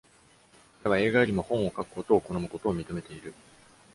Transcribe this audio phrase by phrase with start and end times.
[0.81, 3.35] 彼は映画よりも本を書くことを好むことを認めている。